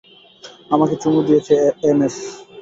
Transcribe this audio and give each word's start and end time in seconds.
আমাকে 0.71 0.95
চুমু 1.01 1.19
দিয়েছে, 1.27 1.53
এমএস। 1.83 2.15